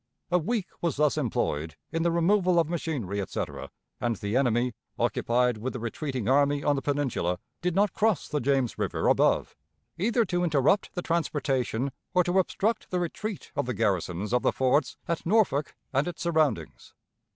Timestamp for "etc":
3.21-3.69